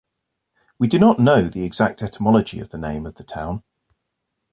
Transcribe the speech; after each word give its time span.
We 0.79 0.87
do 0.87 0.97
not 0.97 1.19
know 1.19 1.47
the 1.47 1.63
exact 1.63 2.01
etymology 2.01 2.59
of 2.59 2.69
the 2.71 2.79
name 2.79 3.05
of 3.05 3.17
the 3.17 3.23
town. 3.23 3.61